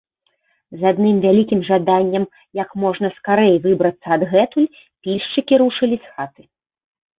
З 0.79 0.85
адным 0.91 1.19
вялікім 1.25 1.61
жаданнем 1.69 2.25
як 2.61 2.69
можна 2.85 3.07
скарэй 3.19 3.55
выбрацца 3.67 4.07
адгэтуль 4.19 4.69
пільшчыкі 5.03 5.53
рушылі 5.67 5.97
з 6.03 6.19
хаты. 6.19 6.41